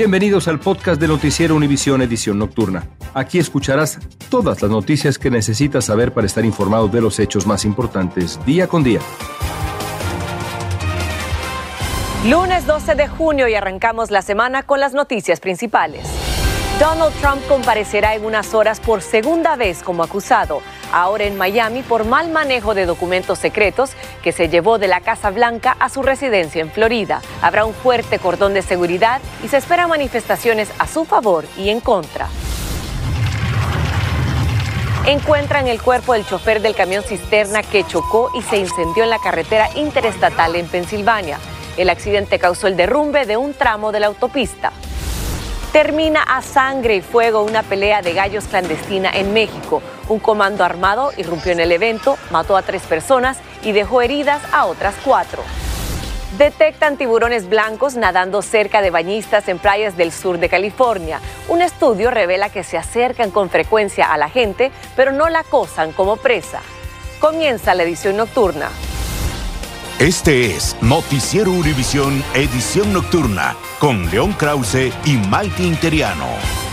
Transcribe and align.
Bienvenidos 0.00 0.48
al 0.48 0.58
podcast 0.58 0.98
de 0.98 1.06
Noticiero 1.06 1.54
Univisión 1.54 2.00
Edición 2.00 2.38
Nocturna. 2.38 2.88
Aquí 3.12 3.38
escucharás 3.38 3.98
todas 4.30 4.62
las 4.62 4.70
noticias 4.70 5.18
que 5.18 5.30
necesitas 5.30 5.84
saber 5.84 6.14
para 6.14 6.26
estar 6.26 6.42
informado 6.42 6.88
de 6.88 7.02
los 7.02 7.18
hechos 7.18 7.46
más 7.46 7.66
importantes 7.66 8.40
día 8.46 8.66
con 8.66 8.82
día. 8.82 9.00
Lunes 12.26 12.66
12 12.66 12.94
de 12.94 13.08
junio 13.08 13.46
y 13.46 13.54
arrancamos 13.54 14.10
la 14.10 14.22
semana 14.22 14.62
con 14.62 14.80
las 14.80 14.94
noticias 14.94 15.38
principales. 15.38 16.08
Donald 16.80 17.12
Trump 17.20 17.46
comparecerá 17.46 18.14
en 18.14 18.24
unas 18.24 18.54
horas 18.54 18.80
por 18.80 19.02
segunda 19.02 19.54
vez 19.56 19.82
como 19.82 20.02
acusado, 20.02 20.62
ahora 20.92 21.24
en 21.24 21.36
Miami 21.36 21.82
por 21.82 22.04
mal 22.04 22.30
manejo 22.30 22.74
de 22.74 22.86
documentos 22.86 23.38
secretos 23.38 23.92
que 24.22 24.32
se 24.32 24.48
llevó 24.48 24.78
de 24.78 24.88
la 24.88 25.00
Casa 25.00 25.30
Blanca 25.30 25.76
a 25.78 25.88
su 25.88 26.02
residencia 26.02 26.60
en 26.60 26.70
Florida. 26.70 27.22
Habrá 27.42 27.64
un 27.64 27.74
fuerte 27.74 28.18
cordón 28.18 28.54
de 28.54 28.62
seguridad 28.62 29.20
y 29.42 29.48
se 29.48 29.56
esperan 29.56 29.88
manifestaciones 29.88 30.70
a 30.78 30.86
su 30.86 31.04
favor 31.04 31.44
y 31.56 31.70
en 31.70 31.80
contra. 31.80 32.28
Encuentran 35.06 35.66
el 35.66 35.80
cuerpo 35.80 36.12
del 36.12 36.26
chofer 36.26 36.60
del 36.60 36.74
camión 36.74 37.02
cisterna 37.02 37.62
que 37.62 37.84
chocó 37.84 38.30
y 38.34 38.42
se 38.42 38.58
incendió 38.58 39.02
en 39.02 39.10
la 39.10 39.18
carretera 39.18 39.70
interestatal 39.74 40.54
en 40.56 40.68
Pensilvania. 40.68 41.38
El 41.76 41.88
accidente 41.88 42.38
causó 42.38 42.66
el 42.66 42.76
derrumbe 42.76 43.24
de 43.24 43.36
un 43.36 43.54
tramo 43.54 43.92
de 43.92 44.00
la 44.00 44.08
autopista. 44.08 44.72
Termina 45.72 46.24
a 46.24 46.42
sangre 46.42 46.96
y 46.96 47.00
fuego 47.00 47.44
una 47.44 47.62
pelea 47.62 48.02
de 48.02 48.12
gallos 48.12 48.48
clandestina 48.48 49.08
en 49.14 49.32
México. 49.32 49.80
Un 50.08 50.18
comando 50.18 50.64
armado 50.64 51.12
irrumpió 51.16 51.52
en 51.52 51.60
el 51.60 51.70
evento, 51.70 52.18
mató 52.32 52.56
a 52.56 52.62
tres 52.62 52.82
personas 52.82 53.38
y 53.62 53.70
dejó 53.70 54.02
heridas 54.02 54.42
a 54.52 54.66
otras 54.66 54.96
cuatro. 55.04 55.44
Detectan 56.36 56.96
tiburones 56.96 57.48
blancos 57.48 57.94
nadando 57.94 58.42
cerca 58.42 58.82
de 58.82 58.90
bañistas 58.90 59.46
en 59.46 59.60
playas 59.60 59.96
del 59.96 60.10
sur 60.10 60.38
de 60.38 60.48
California. 60.48 61.20
Un 61.48 61.62
estudio 61.62 62.10
revela 62.10 62.48
que 62.48 62.64
se 62.64 62.76
acercan 62.76 63.30
con 63.30 63.48
frecuencia 63.48 64.12
a 64.12 64.18
la 64.18 64.28
gente, 64.28 64.72
pero 64.96 65.12
no 65.12 65.28
la 65.28 65.40
acosan 65.40 65.92
como 65.92 66.16
presa. 66.16 66.62
Comienza 67.20 67.74
la 67.74 67.84
edición 67.84 68.16
nocturna. 68.16 68.70
Este 70.00 70.56
es 70.56 70.78
Noticiero 70.80 71.52
Univisión 71.52 72.24
Edición 72.32 72.90
Nocturna 72.94 73.54
con 73.78 74.10
León 74.10 74.32
Krause 74.32 74.90
y 75.04 75.18
Maite 75.28 75.62
Interiano. 75.62 76.69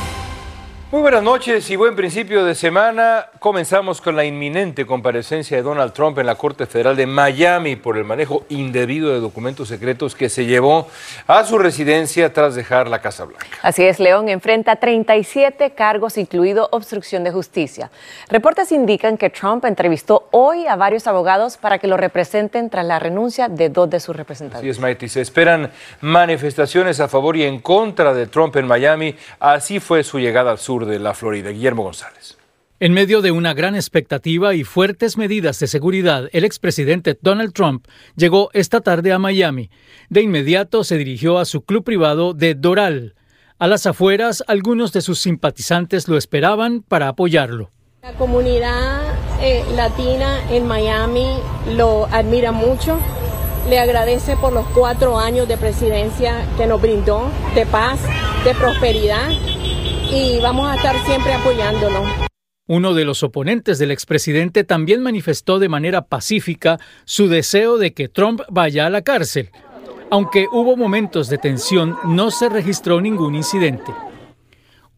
Muy 0.89 1.01
buenas 1.01 1.21
noches 1.21 1.69
y 1.69 1.75
buen 1.75 1.97
principio 1.97 2.45
de 2.45 2.55
semana. 2.55 3.25
Comenzamos 3.39 3.99
con 3.99 4.15
la 4.15 4.23
inminente 4.23 4.85
comparecencia 4.85 5.57
de 5.57 5.63
Donald 5.63 5.91
Trump 5.91 6.17
en 6.17 6.25
la 6.25 6.35
Corte 6.35 6.65
Federal 6.65 6.95
de 6.95 7.05
Miami 7.05 7.75
por 7.75 7.97
el 7.97 8.05
manejo 8.05 8.45
indebido 8.47 9.11
de 9.11 9.19
documentos 9.19 9.67
secretos 9.67 10.15
que 10.15 10.29
se 10.29 10.45
llevó 10.45 10.87
a 11.27 11.43
su 11.43 11.57
residencia 11.57 12.31
tras 12.31 12.55
dejar 12.55 12.87
la 12.87 13.01
Casa 13.01 13.25
Blanca. 13.25 13.45
Así 13.63 13.83
es, 13.83 13.99
León 13.99 14.29
enfrenta 14.29 14.77
37 14.77 15.71
cargos, 15.71 16.17
incluido 16.17 16.69
obstrucción 16.71 17.25
de 17.25 17.31
justicia. 17.31 17.91
Reportes 18.29 18.71
indican 18.71 19.17
que 19.17 19.29
Trump 19.29 19.65
entrevistó 19.65 20.29
hoy 20.31 20.67
a 20.67 20.77
varios 20.77 21.05
abogados 21.05 21.57
para 21.57 21.79
que 21.79 21.87
lo 21.87 21.97
representen 21.97 22.69
tras 22.69 22.85
la 22.85 22.97
renuncia 22.97 23.49
de 23.49 23.67
dos 23.67 23.89
de 23.89 23.99
sus 23.99 24.15
Así 24.15 24.19
representantes. 24.19 24.71
es, 24.71 24.79
Maite. 24.79 25.09
Se 25.09 25.19
esperan 25.19 25.69
manifestaciones 25.99 27.01
a 27.01 27.09
favor 27.09 27.35
y 27.35 27.43
en 27.43 27.59
contra 27.59 28.13
de 28.13 28.27
Trump 28.27 28.55
en 28.55 28.67
Miami. 28.67 29.13
Así 29.41 29.81
fue 29.81 30.05
su 30.05 30.17
llegada 30.17 30.51
al 30.51 30.57
sur 30.59 30.77
de 30.87 30.99
la 30.99 31.13
Florida. 31.13 31.51
Guillermo 31.51 31.83
González. 31.83 32.37
En 32.79 32.93
medio 32.93 33.23
de 33.23 33.31
una 33.31 33.55
gran 33.55 33.73
expectativa 33.75 34.53
y 34.53 34.63
fuertes 34.63 35.17
medidas 35.17 35.59
de 35.59 35.65
seguridad, 35.65 36.29
el 36.31 36.45
expresidente 36.45 37.17
Donald 37.19 37.51
Trump 37.51 37.87
llegó 38.15 38.51
esta 38.53 38.81
tarde 38.81 39.11
a 39.11 39.17
Miami. 39.17 39.71
De 40.09 40.21
inmediato 40.21 40.83
se 40.83 40.97
dirigió 40.97 41.39
a 41.39 41.45
su 41.45 41.61
club 41.61 41.83
privado 41.83 42.35
de 42.35 42.53
Doral. 42.53 43.15
A 43.57 43.65
las 43.65 43.87
afueras, 43.87 44.43
algunos 44.47 44.93
de 44.93 45.01
sus 45.01 45.17
simpatizantes 45.17 46.07
lo 46.07 46.17
esperaban 46.17 46.83
para 46.83 47.07
apoyarlo. 47.07 47.71
La 48.03 48.13
comunidad 48.13 49.01
eh, 49.41 49.65
latina 49.75 50.39
en 50.51 50.67
Miami 50.67 51.27
lo 51.75 52.05
admira 52.11 52.51
mucho, 52.51 52.99
le 53.67 53.79
agradece 53.79 54.37
por 54.37 54.53
los 54.53 54.67
cuatro 54.67 55.17
años 55.17 55.47
de 55.47 55.57
presidencia 55.57 56.45
que 56.57 56.67
nos 56.67 56.79
brindó, 56.79 57.31
de 57.55 57.65
paz, 57.65 57.99
de 58.43 58.53
prosperidad, 58.53 59.29
y 60.11 60.39
vamos 60.41 60.69
a 60.69 60.75
estar 60.75 60.95
siempre 61.05 61.33
apoyándolo. 61.33 62.03
Uno 62.67 62.93
de 62.93 63.05
los 63.05 63.23
oponentes 63.23 63.79
del 63.79 63.91
expresidente 63.91 64.63
también 64.63 65.01
manifestó 65.01 65.57
de 65.57 65.69
manera 65.69 66.03
pacífica 66.03 66.79
su 67.05 67.27
deseo 67.29 67.77
de 67.77 67.93
que 67.93 68.09
Trump 68.09 68.41
vaya 68.49 68.85
a 68.85 68.89
la 68.89 69.01
cárcel. 69.03 69.51
Aunque 70.09 70.47
hubo 70.51 70.75
momentos 70.75 71.29
de 71.29 71.37
tensión, 71.37 71.97
no 72.05 72.31
se 72.31 72.49
registró 72.49 72.99
ningún 72.99 73.35
incidente. 73.35 73.93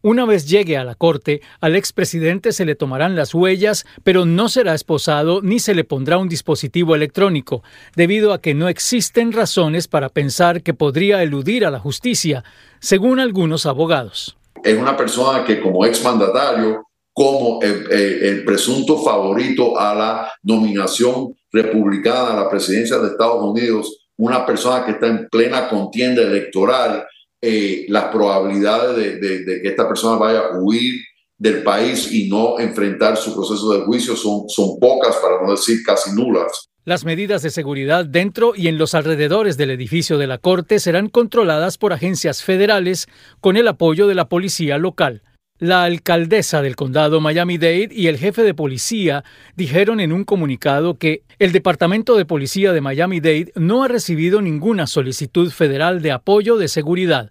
Una 0.02 0.24
vez 0.24 0.48
llegue 0.48 0.78
a 0.78 0.84
la 0.84 0.94
corte, 0.94 1.42
al 1.60 1.76
expresidente 1.76 2.52
se 2.52 2.64
le 2.64 2.74
tomarán 2.74 3.16
las 3.16 3.34
huellas, 3.34 3.84
pero 4.02 4.24
no 4.24 4.48
será 4.48 4.74
esposado 4.74 5.40
ni 5.42 5.58
se 5.58 5.74
le 5.74 5.84
pondrá 5.84 6.16
un 6.16 6.28
dispositivo 6.28 6.94
electrónico, 6.94 7.62
debido 7.94 8.32
a 8.32 8.40
que 8.40 8.54
no 8.54 8.68
existen 8.68 9.30
razones 9.30 9.88
para 9.88 10.08
pensar 10.08 10.62
que 10.62 10.72
podría 10.72 11.22
eludir 11.22 11.66
a 11.66 11.70
la 11.70 11.80
justicia, 11.80 12.44
según 12.80 13.20
algunos 13.20 13.66
abogados. 13.66 14.39
Es 14.64 14.76
una 14.78 14.96
persona 14.96 15.44
que 15.44 15.60
como 15.60 15.84
exmandatario, 15.84 16.84
como 17.12 17.60
el, 17.62 17.90
el- 17.90 18.22
el 18.24 18.44
presunto 18.44 18.98
favorito 18.98 19.78
a 19.78 19.94
la 19.94 20.32
nominación 20.42 21.34
republicana 21.52 22.32
a 22.32 22.36
la 22.44 22.48
presidencia 22.50 22.98
de 22.98 23.08
Estados 23.08 23.42
Unidos, 23.42 24.06
una 24.16 24.44
persona 24.46 24.84
que 24.84 24.92
está 24.92 25.06
en 25.06 25.28
plena 25.28 25.68
contienda 25.68 26.22
electoral, 26.22 27.04
eh, 27.42 27.86
las 27.88 28.04
probabilidades 28.06 28.96
de, 28.96 29.16
de- 29.18 29.44
de 29.44 29.62
que 29.62 29.68
esta 29.68 29.88
persona 29.88 30.16
vaya 30.18 30.40
a 30.40 30.58
huir 30.60 30.94
del 31.38 31.62
país 31.62 32.12
y 32.12 32.28
no 32.28 32.58
enfrentar 32.58 33.16
su 33.16 33.34
proceso 33.34 33.72
de 33.72 33.80
juicio 33.80 34.14
son, 34.14 34.48
son 34.48 34.78
pocas, 34.78 35.16
para 35.16 35.42
no 35.42 35.50
decir 35.52 35.78
casi 35.84 36.12
nulas. 36.14 36.69
Las 36.86 37.04
medidas 37.04 37.42
de 37.42 37.50
seguridad 37.50 38.06
dentro 38.06 38.54
y 38.56 38.68
en 38.68 38.78
los 38.78 38.94
alrededores 38.94 39.58
del 39.58 39.70
edificio 39.70 40.16
de 40.16 40.26
la 40.26 40.38
Corte 40.38 40.78
serán 40.78 41.10
controladas 41.10 41.76
por 41.76 41.92
agencias 41.92 42.42
federales 42.42 43.06
con 43.42 43.58
el 43.58 43.68
apoyo 43.68 44.06
de 44.06 44.14
la 44.14 44.30
policía 44.30 44.78
local. 44.78 45.22
La 45.58 45.84
alcaldesa 45.84 46.62
del 46.62 46.76
condado 46.76 47.20
Miami-Dade 47.20 47.90
y 47.92 48.06
el 48.06 48.16
jefe 48.16 48.42
de 48.44 48.54
policía 48.54 49.24
dijeron 49.56 50.00
en 50.00 50.10
un 50.10 50.24
comunicado 50.24 50.96
que 50.96 51.22
el 51.38 51.52
Departamento 51.52 52.16
de 52.16 52.24
Policía 52.24 52.72
de 52.72 52.80
Miami-Dade 52.80 53.52
no 53.56 53.84
ha 53.84 53.88
recibido 53.88 54.40
ninguna 54.40 54.86
solicitud 54.86 55.50
federal 55.50 56.00
de 56.00 56.12
apoyo 56.12 56.56
de 56.56 56.68
seguridad. 56.68 57.30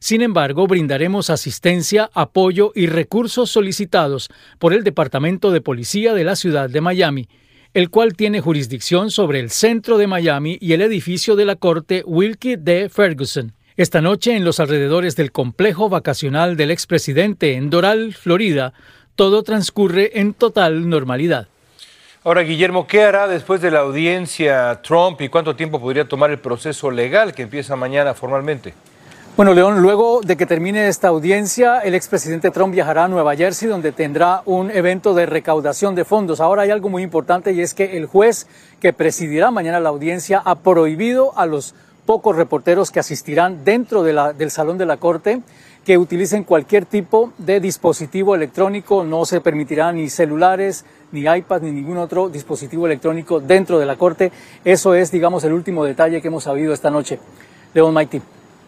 Sin 0.00 0.22
embargo, 0.22 0.66
brindaremos 0.66 1.30
asistencia, 1.30 2.10
apoyo 2.14 2.72
y 2.74 2.88
recursos 2.88 3.48
solicitados 3.48 4.28
por 4.58 4.72
el 4.72 4.82
Departamento 4.82 5.52
de 5.52 5.60
Policía 5.60 6.14
de 6.14 6.24
la 6.24 6.34
ciudad 6.34 6.68
de 6.68 6.80
Miami, 6.80 7.28
el 7.78 7.90
cual 7.90 8.14
tiene 8.14 8.40
jurisdicción 8.40 9.12
sobre 9.12 9.38
el 9.38 9.50
centro 9.50 9.98
de 9.98 10.08
Miami 10.08 10.58
y 10.60 10.72
el 10.72 10.82
edificio 10.82 11.36
de 11.36 11.44
la 11.44 11.54
Corte 11.54 12.02
Wilkie 12.04 12.56
D. 12.56 12.88
Ferguson. 12.88 13.52
Esta 13.76 14.00
noche, 14.00 14.34
en 14.34 14.44
los 14.44 14.58
alrededores 14.58 15.14
del 15.14 15.30
complejo 15.30 15.88
vacacional 15.88 16.56
del 16.56 16.72
expresidente 16.72 17.54
en 17.54 17.70
Doral, 17.70 18.14
Florida, 18.14 18.72
todo 19.14 19.44
transcurre 19.44 20.18
en 20.18 20.34
total 20.34 20.88
normalidad. 20.88 21.46
Ahora, 22.24 22.42
Guillermo, 22.42 22.88
¿qué 22.88 23.02
hará 23.04 23.28
después 23.28 23.60
de 23.60 23.70
la 23.70 23.78
audiencia 23.78 24.80
Trump 24.82 25.20
y 25.20 25.28
cuánto 25.28 25.54
tiempo 25.54 25.80
podría 25.80 26.08
tomar 26.08 26.32
el 26.32 26.40
proceso 26.40 26.90
legal 26.90 27.32
que 27.32 27.42
empieza 27.42 27.76
mañana 27.76 28.12
formalmente? 28.12 28.74
Bueno, 29.38 29.54
León, 29.54 29.82
luego 29.82 30.20
de 30.20 30.36
que 30.36 30.46
termine 30.46 30.88
esta 30.88 31.06
audiencia, 31.06 31.78
el 31.78 31.94
expresidente 31.94 32.50
Trump 32.50 32.74
viajará 32.74 33.04
a 33.04 33.08
Nueva 33.08 33.36
Jersey, 33.36 33.68
donde 33.68 33.92
tendrá 33.92 34.42
un 34.46 34.68
evento 34.68 35.14
de 35.14 35.26
recaudación 35.26 35.94
de 35.94 36.04
fondos. 36.04 36.40
Ahora 36.40 36.62
hay 36.62 36.72
algo 36.72 36.88
muy 36.88 37.04
importante 37.04 37.52
y 37.52 37.60
es 37.60 37.72
que 37.72 37.96
el 37.96 38.06
juez 38.06 38.48
que 38.80 38.92
presidirá 38.92 39.52
mañana 39.52 39.78
la 39.78 39.90
audiencia 39.90 40.42
ha 40.44 40.56
prohibido 40.56 41.38
a 41.38 41.46
los 41.46 41.76
pocos 42.04 42.34
reporteros 42.34 42.90
que 42.90 42.98
asistirán 42.98 43.64
dentro 43.64 44.02
del 44.02 44.50
salón 44.50 44.76
de 44.76 44.86
la 44.86 44.96
corte 44.96 45.40
que 45.84 45.98
utilicen 45.98 46.42
cualquier 46.42 46.84
tipo 46.84 47.32
de 47.38 47.60
dispositivo 47.60 48.34
electrónico. 48.34 49.04
No 49.04 49.24
se 49.24 49.40
permitirá 49.40 49.92
ni 49.92 50.08
celulares, 50.08 50.84
ni 51.12 51.20
iPad, 51.20 51.62
ni 51.62 51.70
ningún 51.70 51.98
otro 51.98 52.28
dispositivo 52.28 52.86
electrónico 52.86 53.38
dentro 53.38 53.78
de 53.78 53.86
la 53.86 53.94
corte. 53.94 54.32
Eso 54.64 54.94
es, 54.94 55.12
digamos, 55.12 55.44
el 55.44 55.52
último 55.52 55.84
detalle 55.84 56.20
que 56.20 56.26
hemos 56.26 56.42
sabido 56.42 56.74
esta 56.74 56.90
noche. 56.90 57.20
León 57.72 57.94
Maiti. 57.94 58.20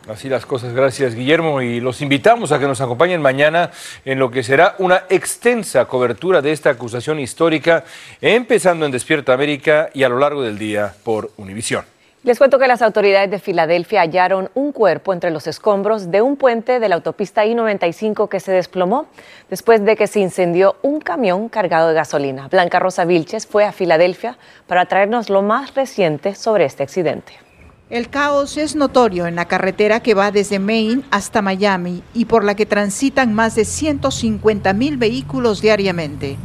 Así 0.08 0.28
las 0.28 0.46
cosas, 0.46 0.72
gracias 0.72 1.14
Guillermo. 1.14 1.60
Y 1.62 1.80
los 1.80 2.00
invitamos 2.00 2.52
a 2.52 2.58
que 2.58 2.66
nos 2.66 2.80
acompañen 2.80 3.20
mañana 3.20 3.70
en 4.04 4.18
lo 4.18 4.30
que 4.30 4.42
será 4.42 4.74
una 4.78 5.04
extensa 5.08 5.84
cobertura 5.84 6.42
de 6.42 6.52
esta 6.52 6.70
acusación 6.70 7.20
histórica, 7.20 7.84
empezando 8.20 8.86
en 8.86 8.92
Despierta 8.92 9.34
América 9.34 9.90
y 9.92 10.02
a 10.02 10.08
lo 10.08 10.18
largo 10.18 10.42
del 10.42 10.58
día 10.58 10.94
por 11.04 11.30
Univisión. 11.36 11.84
Les 12.22 12.36
cuento 12.36 12.58
que 12.58 12.68
las 12.68 12.82
autoridades 12.82 13.30
de 13.30 13.38
Filadelfia 13.38 14.00
hallaron 14.00 14.50
un 14.52 14.72
cuerpo 14.72 15.14
entre 15.14 15.30
los 15.30 15.46
escombros 15.46 16.10
de 16.10 16.20
un 16.20 16.36
puente 16.36 16.78
de 16.78 16.86
la 16.86 16.96
autopista 16.96 17.46
I-95 17.46 18.28
que 18.28 18.40
se 18.40 18.52
desplomó 18.52 19.06
después 19.48 19.82
de 19.86 19.96
que 19.96 20.06
se 20.06 20.20
incendió 20.20 20.76
un 20.82 21.00
camión 21.00 21.48
cargado 21.48 21.88
de 21.88 21.94
gasolina. 21.94 22.48
Blanca 22.48 22.78
Rosa 22.78 23.06
Vilches 23.06 23.46
fue 23.46 23.64
a 23.64 23.72
Filadelfia 23.72 24.36
para 24.66 24.84
traernos 24.84 25.30
lo 25.30 25.40
más 25.40 25.74
reciente 25.74 26.34
sobre 26.34 26.66
este 26.66 26.82
accidente. 26.82 27.49
El 27.90 28.08
caos 28.08 28.56
es 28.56 28.76
notorio 28.76 29.26
en 29.26 29.34
la 29.34 29.46
carretera 29.46 29.98
que 29.98 30.14
va 30.14 30.30
desde 30.30 30.60
Maine 30.60 31.02
hasta 31.10 31.42
Miami 31.42 32.04
y 32.14 32.26
por 32.26 32.44
la 32.44 32.54
que 32.54 32.64
transitan 32.64 33.34
más 33.34 33.56
de 33.56 33.64
150 33.64 34.72
mil 34.74 34.96
vehículos 34.96 35.60
diariamente. 35.60 36.36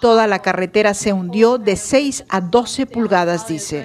Toda 0.00 0.26
la 0.26 0.38
carretera 0.38 0.94
se 0.94 1.12
hundió 1.12 1.58
de 1.58 1.76
6 1.76 2.24
a 2.30 2.40
12 2.40 2.86
pulgadas, 2.86 3.46
dice. 3.48 3.84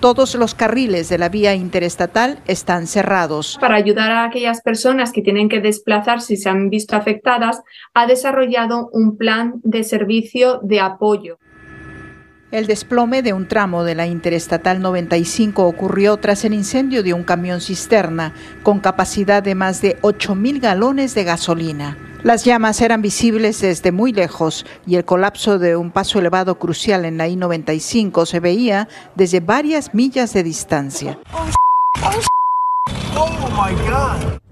Todos 0.00 0.34
los 0.34 0.56
carriles 0.56 1.08
de 1.08 1.18
la 1.18 1.28
vía 1.28 1.54
interestatal 1.54 2.40
están 2.48 2.88
cerrados. 2.88 3.56
Para 3.60 3.76
ayudar 3.76 4.10
a 4.10 4.24
aquellas 4.24 4.62
personas 4.62 5.12
que 5.12 5.22
tienen 5.22 5.48
que 5.48 5.60
desplazarse 5.60 6.34
y 6.34 6.36
se 6.38 6.48
han 6.48 6.70
visto 6.70 6.96
afectadas, 6.96 7.62
ha 7.94 8.06
desarrollado 8.08 8.90
un 8.92 9.16
plan 9.16 9.60
de 9.62 9.84
servicio 9.84 10.58
de 10.64 10.80
apoyo. 10.80 11.38
El 12.54 12.68
desplome 12.68 13.22
de 13.22 13.32
un 13.32 13.48
tramo 13.48 13.82
de 13.82 13.96
la 13.96 14.06
Interestatal 14.06 14.80
95 14.80 15.66
ocurrió 15.66 16.18
tras 16.18 16.44
el 16.44 16.54
incendio 16.54 17.02
de 17.02 17.12
un 17.12 17.24
camión 17.24 17.60
cisterna 17.60 18.32
con 18.62 18.78
capacidad 18.78 19.42
de 19.42 19.56
más 19.56 19.82
de 19.82 20.00
8.000 20.02 20.60
galones 20.60 21.16
de 21.16 21.24
gasolina. 21.24 21.98
Las 22.22 22.44
llamas 22.44 22.80
eran 22.80 23.02
visibles 23.02 23.60
desde 23.60 23.90
muy 23.90 24.12
lejos 24.12 24.64
y 24.86 24.94
el 24.94 25.04
colapso 25.04 25.58
de 25.58 25.74
un 25.74 25.90
paso 25.90 26.20
elevado 26.20 26.56
crucial 26.60 27.04
en 27.04 27.18
la 27.18 27.26
I-95 27.26 28.24
se 28.24 28.38
veía 28.38 28.86
desde 29.16 29.40
varias 29.40 29.92
millas 29.92 30.32
de 30.32 30.44
distancia. 30.44 31.18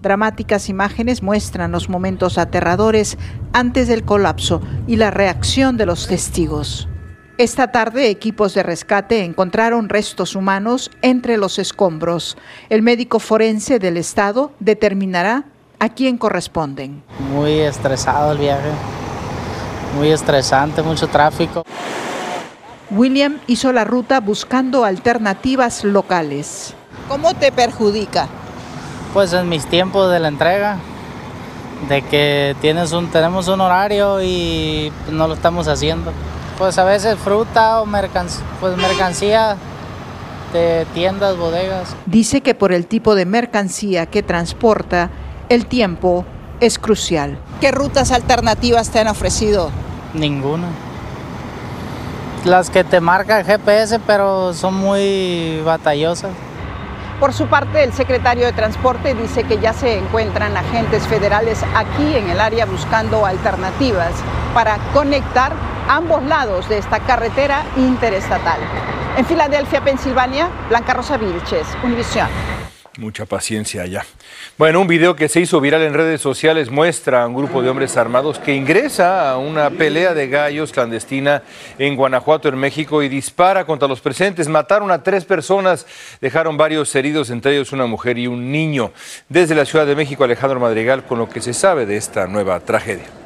Dramáticas 0.01 0.69
imágenes 0.69 1.23
muestran 1.23 1.71
los 1.71 1.89
momentos 1.89 2.37
aterradores 2.37 3.17
antes 3.53 3.87
del 3.87 4.03
colapso 4.03 4.61
y 4.89 4.97
la 4.97 5.13
reacción 5.13 5.77
de 5.77 5.87
los 5.87 6.09
testigos. 6.09 6.89
Esta 7.43 7.73
tarde 7.73 8.09
equipos 8.09 8.55
de 8.55 8.63
rescate 8.63 9.25
encontraron 9.25 9.89
restos 9.89 10.37
humanos 10.37 10.93
entre 11.03 11.37
los 11.37 11.59
escombros. 11.59 12.37
El 12.69 12.83
médico 12.83 13.19
forense 13.19 13.81
del 13.81 13.97
estado 13.97 14.53
determinará 14.61 15.43
a 15.81 15.89
quién 15.89 16.19
corresponden. 16.19 17.03
Muy 17.33 17.59
estresado 17.59 18.31
el 18.31 18.39
viaje, 18.39 18.71
muy 19.99 20.13
estresante, 20.13 20.83
mucho 20.83 21.09
tráfico. 21.09 21.65
William 22.93 23.41
hizo 23.49 23.73
la 23.73 23.83
ruta 23.83 24.21
buscando 24.21 24.85
alternativas 24.85 25.83
locales. 25.83 26.75
¿Cómo 27.09 27.35
te 27.35 27.51
perjudica? 27.51 28.29
Pues 29.13 29.33
en 29.33 29.49
mis 29.49 29.67
tiempos 29.67 30.13
de 30.13 30.21
la 30.21 30.29
entrega, 30.29 30.79
de 31.89 32.03
que 32.03 32.55
tienes 32.61 32.93
un, 32.93 33.09
tenemos 33.09 33.49
un 33.49 33.61
horario 33.61 34.23
y 34.23 34.93
no 35.11 35.27
lo 35.27 35.35
estamos 35.35 35.67
haciendo. 35.67 36.13
Pues 36.63 36.79
a 36.79 36.85
veces 36.85 37.19
fruta 37.19 37.81
o 37.81 37.89
pues 38.61 38.77
mercancía 38.77 39.57
de 40.53 40.87
tiendas, 40.95 41.37
bodegas. 41.37 41.97
Dice 42.07 42.41
que 42.41 42.55
por 42.55 42.71
el 42.71 42.87
tipo 42.87 43.17
de 43.17 43.27
mercancía 43.27 44.07
que 44.07 44.23
transporta, 44.23 45.11
el 45.49 45.67
tiempo 45.67 46.25
es 46.61 46.79
crucial. 46.79 47.37
¿Qué 47.61 47.73
rutas 47.73 48.13
alternativas 48.13 48.91
te 48.91 49.01
han 49.01 49.09
ofrecido? 49.09 49.73
Ninguna. 50.15 50.69
Las 52.45 52.71
que 52.71 52.85
te 52.85 53.01
marca 53.01 53.41
el 53.41 53.45
GPS, 53.45 53.99
pero 54.07 54.55
son 54.55 54.75
muy 54.75 55.61
batallosas. 55.65 56.31
Por 57.19 57.33
su 57.33 57.49
parte, 57.49 57.83
el 57.83 57.93
secretario 57.93 58.47
de 58.47 58.53
Transporte 58.53 59.17
dice 59.17 59.43
que 59.43 59.59
ya 59.59 59.73
se 59.73 59.99
encuentran 59.99 60.57
agentes 60.57 61.09
federales 61.09 61.65
aquí 61.75 62.17
en 62.17 62.31
el 62.31 62.41
área 62.41 62.67
buscando 62.67 63.27
alternativas 63.27 64.13
para 64.55 64.79
conectar 64.93 65.72
ambos 65.89 66.23
lados 66.25 66.69
de 66.69 66.79
esta 66.79 67.01
carretera 67.01 67.65
interestatal. 67.77 68.61
En 69.17 69.27
Filadelfia, 69.27 69.83
Pensilvania, 69.83 70.49
Blanca 70.69 70.95
Rosa 70.95 71.17
Vilches, 71.17 71.67
Univisión. 71.83 72.29
Mucha 72.99 73.25
paciencia 73.25 73.83
allá. 73.83 74.05
Bueno, 74.59 74.79
un 74.83 74.87
video 74.87 75.17
que 75.17 75.31
se 75.31 75.41
hizo 75.41 75.63
viral 75.63 75.81
en 75.81 75.95
redes 75.95 76.21
sociales 76.21 76.71
muestra 76.71 77.23
a 77.23 77.27
un 77.27 77.35
grupo 77.35 77.63
de 77.63 77.71
hombres 77.71 77.97
armados 77.97 78.39
que 78.39 78.55
ingresa 78.55 79.31
a 79.31 79.39
una 79.39 79.71
pelea 79.71 80.13
de 80.13 80.29
gallos 80.29 80.73
clandestina 80.73 81.43
en 81.79 81.97
Guanajuato, 81.97 82.51
en 82.51 82.59
México, 82.59 83.03
y 83.03 83.09
dispara 83.09 83.65
contra 83.65 83.89
los 83.89 84.03
presentes. 84.03 84.47
Mataron 84.47 84.91
a 84.91 85.03
tres 85.03 85.25
personas, 85.25 85.87
dejaron 86.21 86.59
varios 86.59 86.95
heridos, 86.95 87.31
entre 87.31 87.53
ellos 87.55 87.73
una 87.73 87.87
mujer 87.87 88.19
y 88.19 88.27
un 88.27 88.53
niño. 88.53 88.93
Desde 89.31 89.55
la 89.55 89.65
Ciudad 89.65 89.87
de 89.87 89.97
México, 89.97 90.25
Alejandro 90.25 90.61
Madrigal, 90.61 91.05
con 91.05 91.19
lo 91.19 91.31
que 91.31 91.41
se 91.41 91.55
sabe 91.55 91.87
de 91.87 91.97
esta 91.97 92.27
nueva 92.27 92.61
tragedia. 92.61 93.22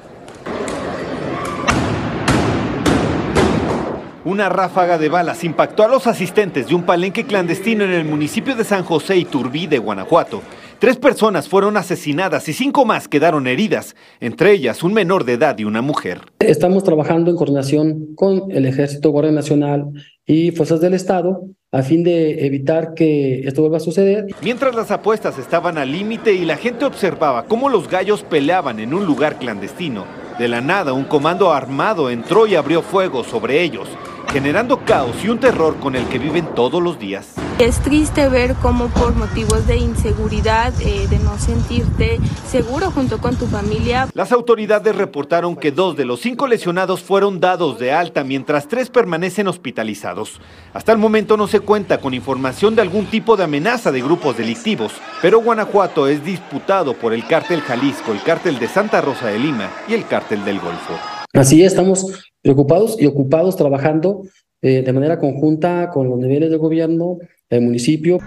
Una 4.27 4.49
ráfaga 4.49 4.99
de 4.99 5.09
balas 5.09 5.45
impactó 5.45 5.85
a 5.85 5.89
los 5.89 6.09
asistentes 6.09 6.67
de 6.67 6.75
un 6.75 6.83
palenque 6.83 7.23
clandestino 7.23 7.85
en 7.85 7.93
el 7.93 8.05
municipio 8.05 8.57
de 8.57 8.65
San 8.65 8.83
José 8.83 9.17
y 9.19 9.25
Turbí 9.25 9.69
de 9.69 9.79
Guanajuato. 9.79 10.43
Tres 10.81 10.97
personas 10.97 11.49
fueron 11.49 11.77
asesinadas 11.77 12.49
y 12.49 12.53
cinco 12.53 12.85
más 12.85 13.07
quedaron 13.07 13.47
heridas, 13.47 13.95
entre 14.19 14.51
ellas 14.51 14.83
un 14.83 14.95
menor 14.95 15.27
de 15.27 15.35
edad 15.35 15.57
y 15.61 15.65
una 15.65 15.81
mujer. 15.81 16.23
Estamos 16.41 16.83
trabajando 16.83 17.31
en 17.31 17.37
coordinación 17.37 18.17
con 18.17 18.51
el 18.51 18.67
Ejército, 18.67 19.11
Guardia 19.11 19.31
Nacional 19.31 19.93
y 20.27 20.51
Fuerzas 20.51 20.81
del 20.81 20.95
Estado 20.95 21.45
a 21.71 21.83
fin 21.85 22.03
de 22.03 22.47
evitar 22.47 22.95
que 22.95 23.47
esto 23.47 23.61
vuelva 23.61 23.77
a 23.77 23.81
suceder. 23.81 24.27
Mientras 24.43 24.75
las 24.75 24.91
apuestas 24.91 25.39
estaban 25.39 25.79
al 25.79 25.93
límite 25.93 26.33
y 26.33 26.45
la 26.45 26.57
gente 26.57 26.85
observaba 26.85 27.45
cómo 27.45 27.69
los 27.69 27.89
gallos 27.89 28.25
peleaban 28.25 28.81
en 28.81 28.93
un 28.93 29.07
lugar 29.07 29.39
clandestino, 29.39 30.05
de 30.37 30.49
la 30.49 30.61
nada 30.61 30.95
un 30.95 31.05
comando 31.05 31.53
armado 31.53 32.11
entró 32.11 32.49
y 32.49 32.57
abrió 32.57 32.83
fuego 32.83 33.23
sobre 33.23 33.63
ellos 33.63 33.89
generando 34.29 34.85
caos 34.85 35.17
y 35.25 35.29
un 35.29 35.39
terror 35.39 35.77
con 35.77 35.97
el 35.97 36.07
que 36.09 36.19
viven 36.19 36.47
todos 36.55 36.83
los 36.83 36.99
días. 36.99 37.35
Es 37.59 37.81
triste 37.81 38.29
ver 38.29 38.55
cómo 38.61 38.89
por 38.89 39.15
motivos 39.15 39.67
de 39.67 39.79
inseguridad, 39.79 40.75
eh, 40.83 41.07
de 41.09 41.19
no 41.19 41.39
sentirte 41.39 42.19
seguro 42.47 42.91
junto 42.91 43.19
con 43.19 43.37
tu 43.37 43.47
familia. 43.47 44.09
Las 44.13 44.31
autoridades 44.33 44.95
reportaron 44.95 45.57
que 45.57 45.73
dos 45.73 45.97
de 45.97 46.05
los 46.05 46.21
cinco 46.21 46.47
lesionados 46.47 47.03
fueron 47.03 47.41
dados 47.41 47.79
de 47.79 47.93
alta 47.93 48.25
mientras 48.25 48.69
tres 48.69 48.91
permanecen 48.91 49.49
hospitalizados. 49.49 50.41
Hasta 50.75 50.93
el 50.93 50.99
momento 50.99 51.37
no 51.37 51.47
se 51.47 51.61
cuenta 51.61 51.99
con 51.99 52.13
información 52.13 52.75
de 52.77 52.83
algún 52.83 53.07
tipo 53.07 53.37
de 53.37 53.45
amenaza 53.45 53.91
de 53.91 54.03
grupos 54.03 54.37
delictivos, 54.37 54.93
pero 55.23 55.41
Guanajuato 55.41 56.09
es 56.09 56.23
disputado 56.23 56.93
por 56.93 57.15
el 57.15 57.27
cártel 57.27 57.63
Jalisco, 57.63 58.13
el 58.13 58.23
cártel 58.23 58.59
de 58.59 58.69
Santa 58.69 59.01
Rosa 59.01 59.29
de 59.29 59.39
Lima 59.39 59.71
y 59.89 59.95
el 59.95 60.07
cártel 60.07 60.45
del 60.45 60.61
Golfo. 60.61 60.93
Así 61.33 61.63
estamos 61.63 62.07
preocupados 62.47 62.97
y 63.01 63.07
ocupados 63.07 63.57
trabajando 63.57 64.23
eh, 64.63 64.83
de 64.83 64.93
manera 64.93 65.19
conjunta 65.19 65.91
con 65.91 66.09
los 66.09 66.17
niveles 66.17 66.49
de 66.49 66.57
gobierno, 66.57 67.19
el 67.51 67.63
municipio. 67.63 68.19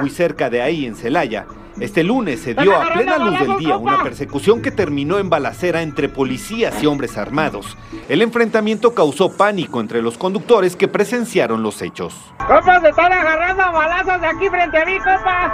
Muy 0.00 0.10
cerca 0.10 0.50
de 0.50 0.62
ahí, 0.62 0.84
en 0.84 0.96
Celaya, 0.96 1.46
este 1.80 2.04
lunes 2.04 2.40
se 2.40 2.54
dio 2.54 2.76
a 2.76 2.92
plena 2.92 3.18
luz 3.18 3.38
del 3.40 3.56
día 3.58 3.76
una 3.76 4.02
persecución 4.02 4.60
que 4.60 4.70
terminó 4.70 5.18
en 5.18 5.30
balacera 5.30 5.82
entre 5.82 6.08
policías 6.08 6.82
y 6.82 6.86
hombres 6.86 7.16
armados. 7.16 7.76
El 8.08 8.22
enfrentamiento 8.22 8.94
causó 8.94 9.36
pánico 9.36 9.80
entre 9.80 10.02
los 10.02 10.18
conductores 10.18 10.76
que 10.76 10.88
presenciaron 10.88 11.62
los 11.62 11.80
hechos. 11.80 12.14
¡Compas, 12.46 12.84
están 12.84 13.12
agarrando 13.12 13.72
balazos 13.72 14.20
de 14.20 14.26
aquí 14.26 14.48
frente 14.48 14.78
a 14.78 14.84
mí, 14.84 14.98
compas! 14.98 15.52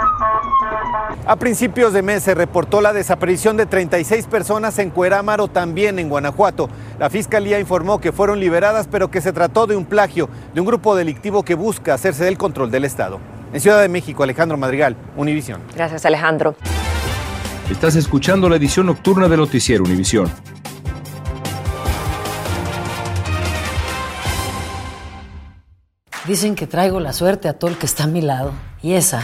A 1.25 1.35
principios 1.37 1.93
de 1.93 2.01
mes 2.01 2.23
se 2.23 2.35
reportó 2.35 2.81
la 2.81 2.93
desaparición 2.93 3.55
de 3.55 3.65
36 3.65 4.27
personas 4.27 4.77
en 4.79 4.89
Cuerámaro, 4.89 5.47
también 5.47 5.99
en 5.99 6.09
Guanajuato. 6.09 6.69
La 6.97 7.09
fiscalía 7.09 7.59
informó 7.59 8.01
que 8.01 8.11
fueron 8.11 8.39
liberadas, 8.39 8.87
pero 8.91 9.09
que 9.09 9.21
se 9.21 9.31
trató 9.31 9.67
de 9.67 9.75
un 9.75 9.85
plagio 9.85 10.29
de 10.53 10.61
un 10.61 10.67
grupo 10.67 10.95
delictivo 10.95 11.43
que 11.43 11.55
busca 11.55 11.93
hacerse 11.93 12.25
del 12.25 12.37
control 12.37 12.71
del 12.71 12.85
Estado. 12.85 13.19
En 13.51 13.59
Ciudad 13.59 13.81
de 13.81 13.89
México, 13.89 14.21
Alejandro 14.21 14.57
Madrigal, 14.57 14.95
Univisión. 15.17 15.61
Gracias, 15.75 16.05
Alejandro. 16.05 16.55
Estás 17.71 17.95
escuchando 17.95 18.47
la 18.47 18.57
edición 18.57 18.85
nocturna 18.85 19.27
de 19.27 19.37
Noticiero 19.37 19.83
Univisión. 19.83 20.31
Dicen 26.27 26.53
que 26.53 26.67
traigo 26.67 26.99
la 26.99 27.11
suerte 27.11 27.47
a 27.47 27.53
todo 27.53 27.71
el 27.71 27.77
que 27.77 27.87
está 27.87 28.03
a 28.03 28.07
mi 28.07 28.21
lado. 28.21 28.53
Y 28.83 28.93
esa 28.93 29.23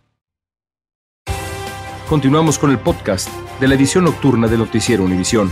Continuamos 2.11 2.59
con 2.59 2.71
el 2.71 2.77
podcast 2.77 3.29
de 3.61 3.69
la 3.69 3.75
edición 3.75 4.03
nocturna 4.03 4.49
de 4.49 4.57
Noticiero 4.57 5.05
Univisión. 5.05 5.49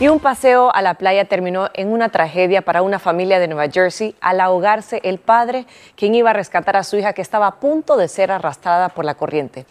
Y 0.00 0.08
un 0.08 0.18
paseo 0.18 0.74
a 0.74 0.82
la 0.82 0.94
playa 0.94 1.26
terminó 1.26 1.68
en 1.74 1.92
una 1.92 2.08
tragedia 2.08 2.62
para 2.62 2.82
una 2.82 2.98
familia 2.98 3.38
de 3.38 3.46
Nueva 3.46 3.70
Jersey 3.70 4.16
al 4.20 4.40
ahogarse 4.40 5.00
el 5.04 5.18
padre, 5.18 5.66
quien 5.94 6.16
iba 6.16 6.30
a 6.30 6.32
rescatar 6.32 6.76
a 6.76 6.82
su 6.82 6.96
hija 6.96 7.12
que 7.12 7.22
estaba 7.22 7.46
a 7.46 7.60
punto 7.60 7.96
de 7.96 8.08
ser 8.08 8.32
arrastrada 8.32 8.88
por 8.88 9.04
la 9.04 9.14
corriente. 9.14 9.66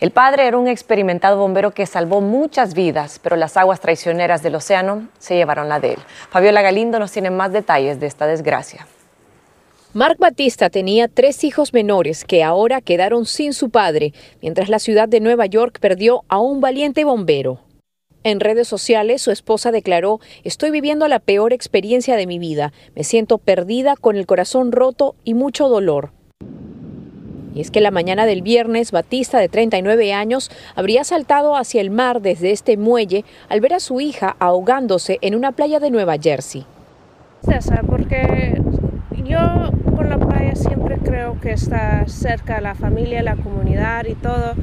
El 0.00 0.10
padre 0.10 0.48
era 0.48 0.58
un 0.58 0.66
experimentado 0.66 1.38
bombero 1.38 1.70
que 1.70 1.86
salvó 1.86 2.20
muchas 2.20 2.74
vidas, 2.74 3.20
pero 3.22 3.36
las 3.36 3.56
aguas 3.56 3.78
traicioneras 3.78 4.42
del 4.42 4.56
océano 4.56 5.06
se 5.20 5.36
llevaron 5.36 5.68
la 5.68 5.78
de 5.78 5.92
él. 5.92 6.00
Fabiola 6.30 6.62
Galindo 6.62 6.98
nos 6.98 7.12
tiene 7.12 7.30
más 7.30 7.52
detalles 7.52 8.00
de 8.00 8.08
esta 8.08 8.26
desgracia. 8.26 8.88
Mark 9.94 10.18
Batista 10.18 10.68
tenía 10.68 11.08
tres 11.08 11.44
hijos 11.44 11.72
menores 11.72 12.26
que 12.26 12.44
ahora 12.44 12.82
quedaron 12.82 13.24
sin 13.24 13.54
su 13.54 13.70
padre, 13.70 14.12
mientras 14.42 14.68
la 14.68 14.80
ciudad 14.80 15.08
de 15.08 15.20
Nueva 15.20 15.46
York 15.46 15.78
perdió 15.80 16.24
a 16.28 16.38
un 16.38 16.60
valiente 16.60 17.04
bombero. 17.04 17.60
En 18.22 18.40
redes 18.40 18.68
sociales, 18.68 19.22
su 19.22 19.30
esposa 19.30 19.72
declaró, 19.72 20.20
estoy 20.44 20.70
viviendo 20.70 21.08
la 21.08 21.20
peor 21.20 21.54
experiencia 21.54 22.16
de 22.16 22.26
mi 22.26 22.38
vida, 22.38 22.74
me 22.94 23.02
siento 23.02 23.38
perdida 23.38 23.96
con 23.96 24.16
el 24.16 24.26
corazón 24.26 24.72
roto 24.72 25.14
y 25.24 25.32
mucho 25.32 25.70
dolor. 25.70 26.12
Y 27.54 27.62
es 27.62 27.70
que 27.70 27.80
la 27.80 27.90
mañana 27.90 28.26
del 28.26 28.42
viernes, 28.42 28.92
Batista, 28.92 29.38
de 29.38 29.48
39 29.48 30.12
años, 30.12 30.50
habría 30.74 31.02
saltado 31.02 31.56
hacia 31.56 31.80
el 31.80 31.90
mar 31.90 32.20
desde 32.20 32.50
este 32.50 32.76
muelle 32.76 33.24
al 33.48 33.62
ver 33.62 33.72
a 33.72 33.80
su 33.80 34.02
hija 34.02 34.36
ahogándose 34.38 35.16
en 35.22 35.34
una 35.34 35.52
playa 35.52 35.80
de 35.80 35.90
Nueva 35.90 36.18
Jersey. 36.18 36.66
Porque 37.86 38.60
yo 39.28 39.70
por 39.94 40.06
la 40.06 40.18
playa 40.18 40.54
siempre 40.56 40.98
creo 40.98 41.40
que 41.40 41.52
está 41.52 42.06
cerca 42.08 42.56
de 42.56 42.62
la 42.62 42.74
familia, 42.74 43.22
la 43.22 43.36
comunidad 43.36 44.06
y 44.06 44.14
todo. 44.14 44.54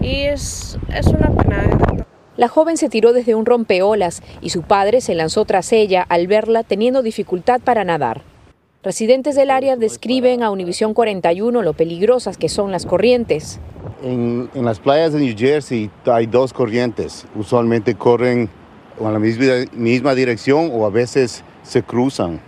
Y 0.00 0.22
es, 0.22 0.78
es 0.94 1.06
una 1.08 1.30
pena. 1.30 2.04
La 2.36 2.48
joven 2.48 2.76
se 2.76 2.88
tiró 2.88 3.12
desde 3.12 3.34
un 3.34 3.46
rompeolas 3.46 4.22
y 4.40 4.50
su 4.50 4.62
padre 4.62 5.00
se 5.00 5.14
lanzó 5.14 5.44
tras 5.44 5.72
ella 5.72 6.04
al 6.08 6.26
verla 6.26 6.62
teniendo 6.62 7.02
dificultad 7.02 7.60
para 7.60 7.84
nadar. 7.84 8.22
Residentes 8.82 9.34
del 9.34 9.50
área 9.50 9.76
describen 9.76 10.42
a 10.42 10.50
Univisión 10.50 10.94
41 10.94 11.62
lo 11.62 11.72
peligrosas 11.72 12.36
que 12.36 12.48
son 12.48 12.70
las 12.70 12.86
corrientes. 12.86 13.58
En, 14.02 14.48
en, 14.54 14.64
las 14.64 14.78
playas 14.78 15.12
de 15.12 15.20
New 15.20 15.34
Jersey 15.36 15.90
hay 16.04 16.26
dos 16.26 16.52
corrientes. 16.52 17.26
Usualmente 17.34 17.94
corren 17.94 18.48
en 19.00 19.12
la 19.12 19.18
misma, 19.18 19.64
misma 19.72 20.14
dirección 20.14 20.70
o 20.72 20.86
a 20.86 20.90
veces 20.90 21.42
se 21.62 21.82
cruzan 21.82 22.40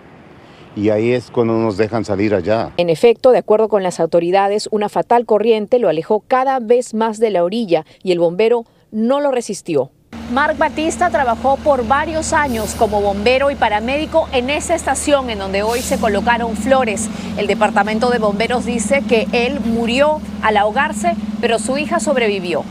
y 0.79 0.91
ahí 0.91 1.13
es 1.13 1.31
cuando 1.31 1.55
nos 1.55 1.77
dejan 1.77 2.05
salir 2.05 2.35
allá. 2.35 2.73
En 2.77 2.89
efecto, 2.89 3.33
de 3.33 3.39
acuerdo 3.39 3.69
con 3.69 3.83
las 3.83 3.99
autoridades, 3.99 4.69
una 4.71 4.89
fatal 4.89 5.27
corriente 5.27 5.81
lo 5.81 5.89
alejó 5.89 6.21
cada 6.27 6.61
vez 6.61 6.95
más 6.95 7.19
de 7.19 7.31
la 7.31 7.43
orilla 7.43 7.85
y 8.03 8.13
el 8.13 8.21
bombero 8.21 8.65
no 8.93 9.21
lo 9.21 9.33
resistió. 9.33 9.91
Mark 10.33 10.57
Batista 10.59 11.11
trabajó 11.11 11.57
por 11.57 11.87
varios 11.87 12.33
años 12.33 12.75
como 12.79 13.01
bombero 13.01 13.51
y 13.51 13.55
paramédico 13.55 14.29
en 14.33 14.51
esa 14.51 14.75
estación 14.75 15.31
en 15.31 15.39
donde 15.39 15.63
hoy 15.63 15.81
se 15.81 15.99
colocaron 15.99 16.55
flores. 16.55 17.09
El 17.39 17.47
departamento 17.47 18.11
de 18.11 18.19
bomberos 18.19 18.67
dice 18.67 19.03
que 19.09 19.27
él 19.33 19.59
murió 19.61 20.21
al 20.43 20.59
ahogarse, 20.59 21.15
pero 21.41 21.59
su 21.59 21.79
hija 21.79 21.99
sobrevivió. 21.99 22.63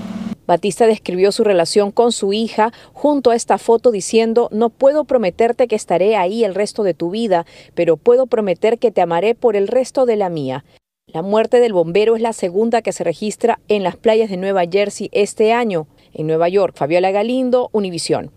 Batista 0.48 0.88
describió 0.88 1.32
su 1.32 1.44
relación 1.44 1.92
con 1.92 2.12
su 2.12 2.34
hija 2.34 2.72
junto 2.94 3.32
a 3.32 3.36
esta 3.36 3.58
foto 3.58 3.92
diciendo, 3.92 4.48
no 4.51 4.70
puedo 4.70 5.04
prometerte 5.04 5.68
que 5.68 5.75
estaré 5.75 6.16
ahí 6.16 6.44
el 6.44 6.56
resto 6.56 6.84
de 6.84 6.94
tu 6.94 7.12
vida, 7.12 7.46
pero 7.75 7.98
puedo 7.98 8.25
prometer 8.25 8.80
que 8.80 8.92
te 8.92 9.01
amaré 9.01 9.36
por 9.36 9.56
el 9.56 9.68
resto 9.68 10.06
de 10.06 10.16
la 10.16 10.30
mía. 10.30 10.63
La 11.13 11.22
muerte 11.22 11.60
del 11.60 11.74
bombero 11.74 12.16
es 12.16 12.22
la 12.22 12.34
segunda 12.34 12.82
que 12.82 12.92
se 12.92 13.04
registra 13.04 13.60
en 13.68 13.84
las 13.84 13.96
playas 13.96 14.30
de 14.30 14.38
Nueva 14.38 14.63
Jersey 14.70 15.10
este 15.12 15.54
año. 15.54 15.88
En 16.13 16.27
Nueva 16.27 16.50
York, 16.50 16.75
Fabiola 16.75 17.12
Galindo, 17.12 17.70
Univisión. 17.72 18.32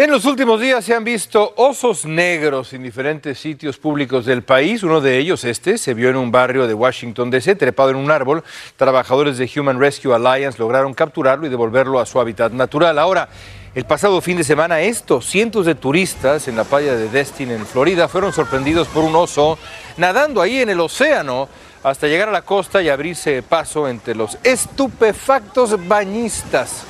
En 0.00 0.10
los 0.10 0.24
últimos 0.24 0.58
días 0.58 0.82
se 0.82 0.94
han 0.94 1.04
visto 1.04 1.52
osos 1.56 2.06
negros 2.06 2.72
en 2.72 2.82
diferentes 2.82 3.38
sitios 3.38 3.76
públicos 3.76 4.24
del 4.24 4.42
país. 4.42 4.82
Uno 4.82 5.02
de 5.02 5.18
ellos, 5.18 5.44
este, 5.44 5.76
se 5.76 5.92
vio 5.92 6.08
en 6.08 6.16
un 6.16 6.32
barrio 6.32 6.66
de 6.66 6.72
Washington, 6.72 7.30
D.C., 7.30 7.54
trepado 7.56 7.90
en 7.90 7.96
un 7.96 8.10
árbol. 8.10 8.42
Trabajadores 8.78 9.36
de 9.36 9.50
Human 9.54 9.78
Rescue 9.78 10.14
Alliance 10.14 10.58
lograron 10.58 10.94
capturarlo 10.94 11.44
y 11.44 11.50
devolverlo 11.50 12.00
a 12.00 12.06
su 12.06 12.18
hábitat 12.18 12.50
natural. 12.52 12.98
Ahora, 12.98 13.28
el 13.74 13.84
pasado 13.84 14.22
fin 14.22 14.38
de 14.38 14.44
semana, 14.44 14.80
estos 14.80 15.26
cientos 15.26 15.66
de 15.66 15.74
turistas 15.74 16.48
en 16.48 16.56
la 16.56 16.64
playa 16.64 16.94
de 16.94 17.10
Destin, 17.10 17.50
en 17.50 17.66
Florida, 17.66 18.08
fueron 18.08 18.32
sorprendidos 18.32 18.88
por 18.88 19.04
un 19.04 19.14
oso 19.14 19.58
nadando 19.98 20.40
ahí 20.40 20.60
en 20.60 20.70
el 20.70 20.80
océano 20.80 21.46
hasta 21.82 22.06
llegar 22.06 22.30
a 22.30 22.32
la 22.32 22.40
costa 22.40 22.80
y 22.80 22.88
abrirse 22.88 23.42
paso 23.42 23.86
entre 23.86 24.14
los 24.14 24.38
estupefactos 24.44 25.86
bañistas. 25.86 26.86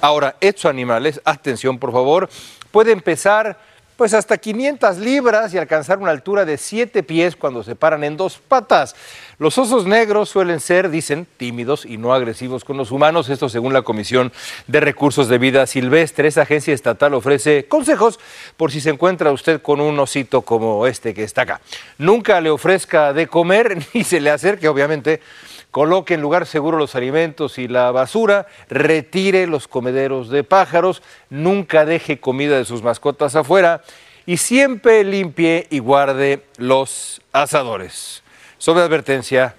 Ahora, 0.00 0.36
estos 0.40 0.66
animales, 0.66 1.20
atención 1.24 1.78
por 1.78 1.92
favor, 1.92 2.28
pueden 2.70 3.00
pesar 3.00 3.58
pues 3.96 4.14
hasta 4.14 4.38
500 4.38 4.98
libras 4.98 5.52
y 5.52 5.58
alcanzar 5.58 5.98
una 5.98 6.12
altura 6.12 6.44
de 6.44 6.56
7 6.56 7.02
pies 7.02 7.34
cuando 7.34 7.64
se 7.64 7.74
paran 7.74 8.04
en 8.04 8.16
dos 8.16 8.38
patas. 8.38 8.94
Los 9.40 9.58
osos 9.58 9.86
negros 9.86 10.28
suelen 10.28 10.60
ser, 10.60 10.88
dicen, 10.88 11.26
tímidos 11.36 11.84
y 11.84 11.96
no 11.96 12.14
agresivos 12.14 12.64
con 12.64 12.76
los 12.76 12.92
humanos, 12.92 13.28
esto 13.28 13.48
según 13.48 13.72
la 13.72 13.82
Comisión 13.82 14.32
de 14.68 14.78
Recursos 14.78 15.26
de 15.26 15.38
Vida 15.38 15.66
Silvestre. 15.66 16.28
Esa 16.28 16.42
agencia 16.42 16.72
estatal 16.72 17.12
ofrece 17.12 17.66
consejos 17.66 18.20
por 18.56 18.70
si 18.70 18.80
se 18.80 18.90
encuentra 18.90 19.32
usted 19.32 19.60
con 19.60 19.80
un 19.80 19.98
osito 19.98 20.42
como 20.42 20.86
este 20.86 21.12
que 21.12 21.24
está 21.24 21.42
acá. 21.42 21.60
Nunca 21.98 22.40
le 22.40 22.50
ofrezca 22.50 23.12
de 23.12 23.26
comer 23.26 23.84
ni 23.94 24.04
se 24.04 24.20
le 24.20 24.30
acerque, 24.30 24.68
obviamente, 24.68 25.20
Coloque 25.70 26.14
en 26.14 26.22
lugar 26.22 26.46
seguro 26.46 26.78
los 26.78 26.94
alimentos 26.94 27.58
y 27.58 27.68
la 27.68 27.90
basura, 27.90 28.46
retire 28.70 29.46
los 29.46 29.68
comederos 29.68 30.30
de 30.30 30.42
pájaros, 30.42 31.02
nunca 31.28 31.84
deje 31.84 32.20
comida 32.20 32.56
de 32.56 32.64
sus 32.64 32.82
mascotas 32.82 33.36
afuera 33.36 33.82
y 34.24 34.38
siempre 34.38 35.04
limpie 35.04 35.66
y 35.70 35.78
guarde 35.78 36.44
los 36.56 37.20
asadores. 37.32 38.22
Sobre 38.56 38.82
advertencia, 38.82 39.56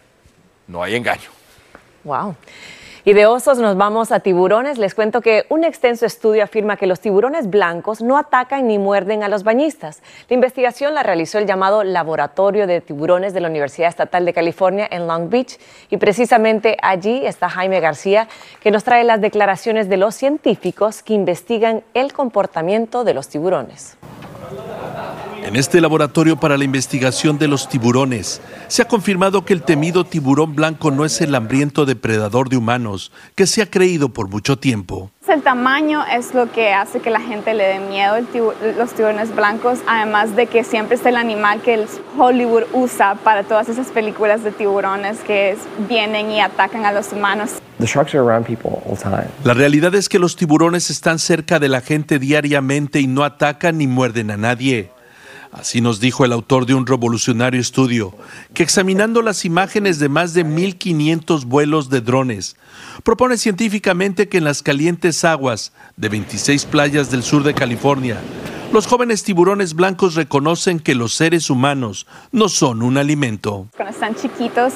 no 0.68 0.84
hay 0.84 0.96
engaño. 0.96 1.30
Wow. 2.04 2.36
Y 3.06 3.14
de 3.14 3.26
osos 3.26 3.60
nos 3.60 3.78
vamos 3.78 4.12
a 4.12 4.20
tiburones. 4.20 4.78
Les 4.78 4.94
cuento 4.94 5.22
que 5.22 5.46
un 5.50 5.64
extenso 5.64 6.06
estudio 6.06 6.44
afirma 6.44 6.76
que 6.76 6.86
los 6.86 7.00
tiburones 7.00 7.50
blancos 7.50 8.02
no 8.02 8.18
atacan 8.18 8.68
ni 8.68 8.78
muerden 8.78 9.24
a 9.24 9.30
los 9.30 9.44
bañistas. 9.44 10.02
La 10.28 10.34
investigación 10.34 10.94
la 10.94 11.04
realizó 11.04 11.38
el 11.38 11.46
llamado 11.46 11.84
Laboratorio 11.84 12.68
de 12.68 12.82
Tiburones 12.82 13.34
de 13.34 13.40
la 13.40 13.48
Universidad 13.48 13.90
Estatal 13.90 14.26
de 14.26 14.34
California 14.34 14.88
en 14.92 15.08
Long 15.08 15.30
Beach. 15.30 15.58
Y 15.90 15.98
precisamente 15.98 16.78
allí 16.82 17.26
está 17.26 17.50
Jaime 17.50 17.80
García, 17.80 18.28
que 18.62 18.72
nos 18.72 18.84
trae 18.84 19.04
las 19.04 19.22
declaraciones 19.22 19.88
de 19.88 19.98
los 19.98 20.16
científicos 20.16 21.02
que 21.02 21.14
investigan 21.14 21.84
el 21.94 22.12
comportamiento 22.12 23.04
de 23.04 23.14
los 23.14 23.30
tiburones. 23.30 23.98
En 25.44 25.56
este 25.56 25.82
laboratorio 25.82 26.40
para 26.40 26.58
la 26.58 26.64
investigación 26.64 27.40
de 27.40 27.48
los 27.48 27.70
tiburones, 27.70 28.42
se 28.68 28.84
ha 28.84 28.88
confirmado 28.88 29.46
que 29.46 29.54
el 29.54 29.64
temido 29.64 30.04
tiburón 30.04 30.56
blanco 30.56 30.92
no 30.92 31.06
es 31.06 31.22
el 31.22 31.34
hambriento 31.34 31.86
depredador 31.86 32.50
de 32.50 32.58
humanos 32.58 33.12
que 33.36 33.48
se 33.48 33.62
ha 33.62 33.70
creído 33.70 34.10
por 34.10 34.30
mucho 34.30 34.60
tiempo. 34.60 35.12
El 35.30 35.44
tamaño 35.44 36.04
es 36.12 36.34
lo 36.34 36.52
que 36.52 36.74
hace 36.74 37.02
que 37.02 37.12
la 37.12 37.20
gente 37.20 37.54
le 37.54 37.64
dé 37.64 37.80
miedo 37.80 38.16
a 38.16 38.20
los 38.20 38.94
tiburones 38.94 39.36
blancos, 39.36 39.78
además 39.86 40.36
de 40.36 40.48
que 40.48 40.64
siempre 40.64 40.96
es 40.96 41.06
el 41.06 41.18
animal 41.18 41.62
que 41.62 41.76
el 41.76 41.86
Hollywood 42.18 42.64
usa 42.74 43.14
para 43.14 43.44
todas 43.44 43.70
esas 43.70 43.90
películas 43.90 44.44
de 44.44 44.52
tiburones 44.52 45.20
que 45.20 45.56
vienen 45.88 46.32
y 46.32 46.42
atacan 46.42 46.84
a 46.84 46.92
los 46.92 47.14
humanos. 47.14 47.52
La 49.44 49.54
realidad 49.54 49.94
es 49.94 50.10
que 50.10 50.18
los 50.18 50.36
tiburones 50.36 50.90
están 50.90 51.20
cerca 51.20 51.60
de 51.60 51.70
la 51.70 51.82
gente 51.82 52.18
diariamente 52.18 53.00
y 53.00 53.06
no 53.06 53.24
atacan 53.24 53.78
ni 53.78 53.86
muerden 53.86 54.32
a 54.32 54.38
nadie. 54.38 54.90
Así 55.52 55.82
nos 55.82 56.00
dijo 56.00 56.26
el 56.26 56.32
autor 56.32 56.66
de 56.68 56.76
un 56.76 56.86
revolucionario 56.86 57.60
estudio, 57.60 58.16
que 58.54 58.62
examinando 58.62 59.24
las 59.24 59.46
imágenes 59.46 59.98
de 59.98 60.08
más 60.08 60.34
de 60.34 60.46
1.500 60.46 61.46
vuelos 61.46 61.90
de 61.90 62.02
drones, 62.02 62.56
propone 63.04 63.36
científicamente 63.36 64.30
que 64.30 64.38
en 64.38 64.44
las 64.44 64.62
calientes 64.62 65.24
aguas 65.26 65.74
de 65.98 66.10
26 66.10 66.66
playas 66.66 67.10
del 67.10 67.24
sur 67.24 67.44
de 67.44 67.56
California, 67.56 68.22
los 68.72 68.86
jóvenes 68.86 69.24
tiburones 69.24 69.74
blancos 69.74 70.14
reconocen 70.14 70.80
que 70.80 70.94
los 70.94 71.16
seres 71.16 71.50
humanos 71.50 72.06
no 72.32 72.50
son 72.50 72.84
un 72.84 72.98
alimento. 72.98 73.68
Cuando 73.76 73.92
están 73.92 74.14
chiquitos, 74.14 74.74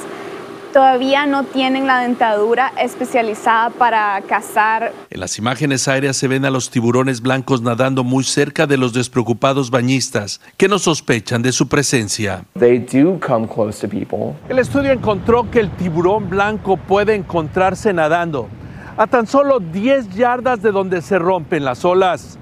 todavía 0.74 1.24
no 1.24 1.44
tienen 1.44 1.86
la 1.86 2.00
dentadura 2.00 2.72
especializada 2.76 3.70
para 3.70 4.20
cazar. 4.22 4.92
En 5.08 5.20
las 5.20 5.38
imágenes 5.38 5.86
aéreas 5.86 6.16
se 6.16 6.26
ven 6.26 6.44
a 6.44 6.50
los 6.50 6.68
tiburones 6.68 7.20
blancos 7.22 7.62
nadando 7.62 8.02
muy 8.02 8.24
cerca 8.24 8.66
de 8.66 8.76
los 8.76 8.92
despreocupados 8.92 9.70
bañistas, 9.70 10.40
que 10.56 10.66
no 10.66 10.80
sospechan 10.80 11.42
de 11.42 11.52
su 11.52 11.68
presencia. 11.68 12.44
El 12.60 14.58
estudio 14.58 14.90
encontró 14.90 15.48
que 15.48 15.60
el 15.60 15.70
tiburón 15.76 16.28
blanco 16.28 16.76
puede 16.76 17.14
encontrarse 17.14 17.92
nadando 17.92 18.48
a 18.96 19.06
tan 19.06 19.28
solo 19.28 19.60
10 19.60 20.10
yardas 20.16 20.60
de 20.60 20.72
donde 20.72 21.02
se 21.02 21.20
rompen 21.20 21.64
las 21.64 21.84
olas, 21.84 22.36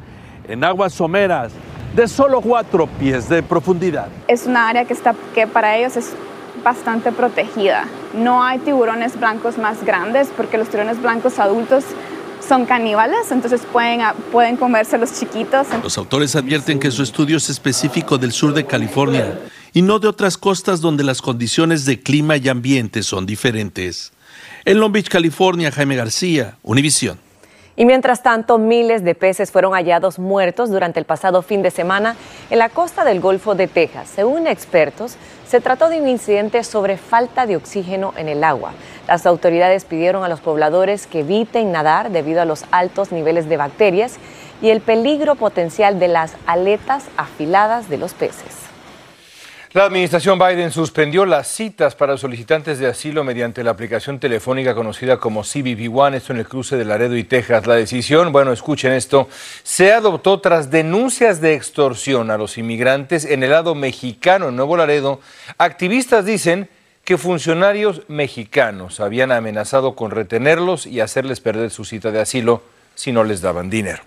en 0.49 0.65
aguas 0.65 0.95
someras 0.95 1.53
de 1.95 2.09
solo 2.09 2.41
4 2.41 2.87
pies 2.99 3.29
de 3.29 3.43
profundidad. 3.43 4.09
Es 4.27 4.47
una 4.47 4.71
área 4.71 4.87
que, 4.87 4.95
está, 4.95 5.15
que 5.35 5.47
para 5.47 5.77
ellos 5.77 5.99
es 5.99 6.15
bastante 6.63 7.13
protegida. 7.13 7.87
No 8.15 8.43
hay 8.43 8.59
tiburones 8.59 9.19
blancos 9.19 9.59
más 9.59 9.85
grandes 9.85 10.29
porque 10.37 10.59
los 10.59 10.69
tiburones 10.69 11.01
blancos 11.01 11.39
adultos 11.39 11.85
son 12.47 12.67
caníbales, 12.67 13.31
entonces 13.31 13.63
pueden, 13.73 14.01
pueden 14.31 14.57
comerse 14.57 14.99
los 14.99 15.19
chiquitos. 15.19 15.67
Los 15.83 15.97
autores 15.97 16.35
advierten 16.37 16.79
que 16.79 16.91
su 16.91 17.03
estudio 17.03 17.37
es 17.37 17.49
específico 17.49 18.19
del 18.19 18.33
sur 18.33 18.53
de 18.53 18.67
California 18.67 19.39
y 19.73 19.83
no 19.83 19.99
de 19.99 20.09
otras 20.09 20.37
costas 20.37 20.81
donde 20.81 21.05
las 21.05 21.23
condiciones 21.23 21.85
de 21.85 22.01
clima 22.01 22.37
y 22.37 22.49
ambiente 22.49 23.03
son 23.03 23.27
diferentes. 23.27 24.13
En 24.65 24.79
Long 24.79 24.93
Beach, 24.93 25.09
California, 25.09 25.73
Jaime 25.73 25.97
García, 25.97 26.57
Univisión. 26.63 27.19
Y 27.75 27.87
mientras 27.87 28.23
tanto, 28.23 28.59
miles 28.59 29.03
de 29.03 29.15
peces 29.15 29.51
fueron 29.51 29.73
hallados 29.73 30.19
muertos 30.19 30.71
durante 30.71 31.01
el 31.01 31.07
pasado 31.07 31.41
fin 31.41 31.63
de 31.63 31.71
semana 31.71 32.17
en 32.51 32.59
la 32.59 32.69
costa 32.69 33.05
del 33.05 33.21
Golfo 33.21 33.55
de 33.55 33.67
Texas. 33.67 34.11
Según 34.15 34.47
expertos, 34.47 35.17
se 35.47 35.61
trató 35.61 35.89
de 35.89 36.01
un 36.01 36.09
incidente 36.09 36.65
sobre 36.65 36.99
falta 36.99 37.47
de 37.47 37.57
oxígeno 37.57 38.13
en 38.17 38.29
el 38.29 38.45
agua. 38.45 38.73
Las 39.09 39.25
autoridades 39.25 39.87
pidieron 39.87 40.23
a 40.23 40.29
los 40.29 40.41
pobladores 40.41 41.07
que 41.07 41.21
eviten 41.21 41.73
nadar 41.73 42.11
debido 42.11 42.43
a 42.43 42.47
los 42.47 42.65
altos 42.71 43.11
niveles 43.11 43.49
de 43.49 43.57
bacterias 43.57 44.17
y 44.61 44.71
el 44.71 44.81
peligro 44.81 45.35
potencial 45.35 45.99
de 45.99 46.09
las 46.09 46.37
aletas 46.47 47.07
afiladas 47.17 47.89
de 47.89 47.99
los 47.99 48.13
peces. 48.13 48.72
La 49.75 49.85
administración 49.85 50.39
Biden 50.39 50.71
suspendió 50.71 51.25
las 51.25 51.49
citas 51.49 51.95
para 51.95 52.19
solicitantes 52.19 52.79
de 52.79 52.89
asilo 52.89 53.25
mediante 53.25 53.65
la 53.65 53.71
aplicación 53.71 54.21
telefónica 54.21 54.75
conocida 54.75 55.17
como 55.17 55.45
CBP 55.45 55.89
One, 55.91 56.19
esto 56.19 56.35
en 56.35 56.41
el 56.41 56.47
cruce 56.47 56.77
de 56.77 56.85
Laredo 56.85 57.17
y 57.17 57.25
Texas. 57.25 57.67
La 57.67 57.77
decisión, 57.77 58.33
bueno, 58.33 58.53
escuchen 58.53 58.93
esto, 58.93 59.31
se 59.63 59.95
adoptó 59.95 60.41
tras 60.41 60.71
denuncias 60.71 61.41
de 61.41 61.55
extorsión 61.55 62.31
a 62.31 62.37
los 62.37 62.59
inmigrantes 62.59 63.25
en 63.25 63.43
el 63.43 63.49
lado 63.53 63.75
mexicano, 63.75 64.51
en 64.51 64.57
Nuevo 64.57 64.77
Laredo. 64.77 65.21
Activistas 65.57 66.27
dicen 66.27 66.69
que 67.03 67.17
funcionarios 67.17 68.03
mexicanos 68.09 69.01
habían 69.01 69.33
amenazado 69.33 69.97
con 69.97 70.11
retenerlos 70.11 70.87
y 70.87 71.01
hacerles 71.01 71.41
perder 71.41 71.71
su 71.71 71.87
cita 71.87 72.11
de 72.11 72.21
asilo 72.21 72.63
si 72.95 73.11
no 73.11 73.25
les 73.25 73.41
daban 73.41 73.71
dinero. 73.71 74.03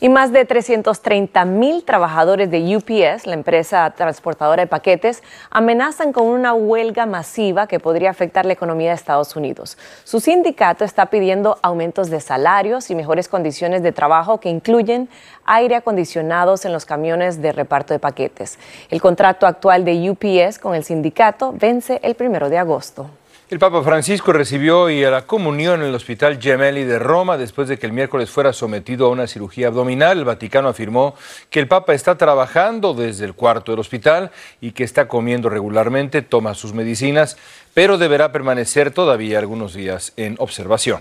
Y 0.00 0.08
más 0.08 0.32
de 0.32 0.44
330 0.44 1.44
mil 1.44 1.84
trabajadores 1.84 2.50
de 2.50 2.76
UPS, 2.76 3.26
la 3.26 3.34
empresa 3.34 3.90
transportadora 3.96 4.62
de 4.62 4.66
paquetes, 4.66 5.22
amenazan 5.50 6.12
con 6.12 6.26
una 6.26 6.54
huelga 6.54 7.06
masiva 7.06 7.66
que 7.66 7.80
podría 7.80 8.10
afectar 8.10 8.46
la 8.46 8.52
economía 8.52 8.90
de 8.90 8.94
Estados 8.94 9.34
Unidos. 9.36 9.76
Su 10.04 10.20
sindicato 10.20 10.84
está 10.84 11.06
pidiendo 11.06 11.58
aumentos 11.62 12.10
de 12.10 12.20
salarios 12.20 12.90
y 12.90 12.94
mejores 12.94 13.28
condiciones 13.28 13.82
de 13.82 13.92
trabajo 13.92 14.40
que 14.40 14.48
incluyen 14.48 15.08
aire 15.44 15.76
acondicionados 15.76 16.64
en 16.64 16.72
los 16.72 16.84
camiones 16.84 17.42
de 17.42 17.52
reparto 17.52 17.92
de 17.94 17.98
paquetes. 17.98 18.58
El 18.90 19.00
contrato 19.00 19.46
actual 19.46 19.84
de 19.84 20.10
UPS 20.10 20.58
con 20.58 20.74
el 20.74 20.84
sindicato 20.84 21.52
vence 21.56 22.00
el 22.02 22.14
primero 22.14 22.48
de 22.48 22.58
agosto. 22.58 23.10
El 23.50 23.58
Papa 23.58 23.82
Francisco 23.82 24.34
recibió 24.34 24.82
hoy 24.82 25.02
a 25.04 25.10
la 25.10 25.22
comunión 25.22 25.80
en 25.80 25.88
el 25.88 25.94
Hospital 25.94 26.38
Gemelli 26.38 26.84
de 26.84 26.98
Roma 26.98 27.38
después 27.38 27.66
de 27.66 27.78
que 27.78 27.86
el 27.86 27.94
miércoles 27.94 28.28
fuera 28.28 28.52
sometido 28.52 29.06
a 29.06 29.08
una 29.08 29.26
cirugía 29.26 29.68
abdominal. 29.68 30.18
El 30.18 30.26
Vaticano 30.26 30.68
afirmó 30.68 31.14
que 31.48 31.58
el 31.58 31.66
Papa 31.66 31.94
está 31.94 32.18
trabajando 32.18 32.92
desde 32.92 33.24
el 33.24 33.32
cuarto 33.32 33.72
del 33.72 33.78
hospital 33.78 34.32
y 34.60 34.72
que 34.72 34.84
está 34.84 35.08
comiendo 35.08 35.48
regularmente, 35.48 36.20
toma 36.20 36.52
sus 36.52 36.74
medicinas, 36.74 37.38
pero 37.72 37.96
deberá 37.96 38.32
permanecer 38.32 38.90
todavía 38.90 39.38
algunos 39.38 39.72
días 39.72 40.12
en 40.18 40.36
observación. 40.38 41.00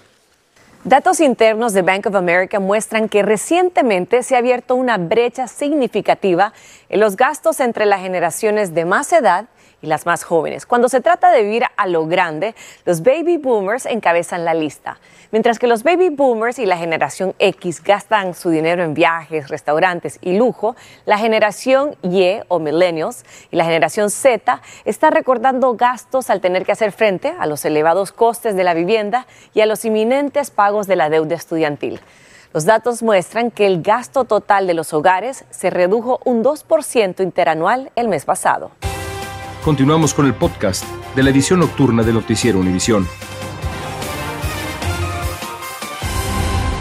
Datos 0.86 1.20
internos 1.20 1.74
de 1.74 1.82
Bank 1.82 2.06
of 2.06 2.16
America 2.16 2.62
muestran 2.62 3.10
que 3.10 3.24
recientemente 3.24 4.24
se 4.24 4.36
ha 4.36 4.38
abierto 4.38 4.76
una 4.76 4.98
brecha 4.98 5.50
significativa 5.50 6.54
en 6.88 7.02
los 7.02 7.18
gastos 7.18 7.60
entre 7.60 7.86
las 7.86 8.00
generaciones 8.00 8.74
de 8.74 8.86
más 8.86 9.12
edad 9.12 9.48
y 9.82 9.88
las 9.88 10.06
más 10.06 10.24
jóvenes. 10.24 10.66
Cuando 10.66 10.90
se 10.90 11.02
trata 11.02 11.32
de 11.32 11.44
vivir 11.44 11.64
a 11.76 11.88
lo 11.88 12.08
grande, 12.08 12.56
los 12.86 13.04
baby 13.04 13.38
boomers 13.38 13.86
encabezan 13.86 14.46
la 14.46 14.54
lista. 14.54 15.00
Mientras 15.32 15.60
que 15.60 15.68
los 15.68 15.84
baby 15.84 16.10
boomers 16.10 16.58
y 16.58 16.66
la 16.66 16.78
generación 16.78 17.36
X 17.38 17.84
gastan 17.84 18.34
su 18.34 18.50
dinero 18.50 18.84
en 18.84 18.94
viajes, 18.94 19.50
restaurantes 19.50 20.20
y 20.22 20.38
lujo, 20.38 20.76
la 21.06 21.18
generación 21.18 21.96
Y 22.02 22.40
o 22.48 22.60
millennials 22.60 23.26
y 23.52 23.58
la 23.58 23.66
generación 23.66 24.10
Z 24.10 24.62
está 24.86 25.10
recordando 25.10 25.76
gastos 25.76 26.30
al 26.30 26.42
tener 26.42 26.66
que 26.66 26.72
hacer 26.72 26.92
frente 26.92 27.34
a 27.38 27.46
los 27.46 27.66
elevados 27.66 28.12
costes 28.12 28.56
de 28.56 28.64
la 28.64 28.74
vivienda 28.74 29.28
y 29.54 29.62
a 29.62 29.66
los 29.66 29.86
inminentes 29.86 30.50
pagos 30.50 30.88
de 30.88 30.96
la 30.96 31.10
deuda 31.10 31.36
estudiantil. 31.36 32.00
Los 32.54 32.66
datos 32.66 33.04
muestran 33.04 33.52
que 33.52 33.68
el 33.68 33.82
gasto 33.82 34.24
total 34.24 34.66
de 34.66 34.74
los 34.74 34.94
hogares 34.94 35.46
se 35.50 35.70
redujo 35.70 36.20
un 36.24 36.44
2% 36.44 37.22
interanual 37.22 37.92
el 37.96 38.08
mes 38.08 38.26
pasado. 38.26 38.72
Continuamos 39.64 40.14
con 40.14 40.26
el 40.26 40.34
podcast 40.34 40.86
de 41.16 41.24
la 41.24 41.30
edición 41.30 41.60
nocturna 41.60 42.04
de 42.04 42.14
Noticiero 42.14 42.60
Univisión. 42.60 43.08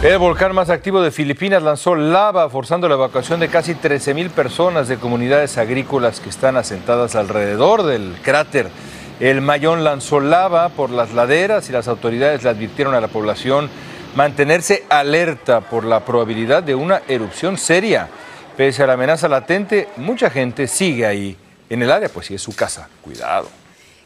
El 0.03 0.19
volcán 0.19 0.55
más 0.55 0.71
activo 0.71 1.03
de 1.03 1.11
Filipinas 1.11 1.63
lanzó 1.63 1.97
lava, 1.97 2.49
forzando 2.49 2.89
la 2.89 2.95
evacuación 2.95 3.41
de 3.41 3.49
casi 3.49 3.75
13.000 3.75 4.31
personas 4.31 4.87
de 4.87 4.99
comunidades 4.99 5.59
agrícolas 5.59 6.21
que 6.21 6.29
están 6.29 6.57
asentadas 6.57 7.17
alrededor 7.17 7.83
del 7.83 8.15
cráter. 8.23 8.69
El 9.19 9.41
Mayón 9.41 9.83
lanzó 9.83 10.21
lava 10.21 10.69
por 10.69 10.91
las 10.91 11.13
laderas 11.13 11.69
y 11.69 11.73
las 11.73 11.89
autoridades 11.89 12.45
le 12.45 12.51
advirtieron 12.51 12.95
a 12.95 13.01
la 13.01 13.09
población 13.09 13.69
mantenerse 14.15 14.85
alerta 14.91 15.61
por 15.61 15.85
la 15.85 16.05
probabilidad 16.05 16.63
de 16.63 16.77
una 16.77 17.03
erupción 17.09 17.59
seria. 17.59 18.09
Pese 18.57 18.85
a 18.85 18.87
la 18.87 18.93
amenaza 18.93 19.29
latente, 19.29 19.89
mucha 19.97 20.31
gente 20.31 20.69
sigue 20.69 21.05
ahí 21.05 21.37
en 21.69 21.83
el 21.83 21.91
área, 21.91 22.09
pues 22.09 22.27
sí 22.27 22.35
es 22.35 22.43
su 22.43 22.55
casa. 22.55 22.89
Cuidado. 23.03 23.49